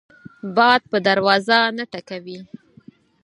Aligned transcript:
باد 0.55 0.81
په 0.91 0.97
دروازه 1.07 1.57
نه 1.77 1.83
ټکوي 1.91 2.39